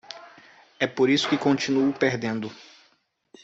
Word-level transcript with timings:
É 0.79 0.87
por 0.87 1.11
isso 1.11 1.29
que 1.29 1.37
continuo 1.47 1.93
perdendo. 1.93 2.49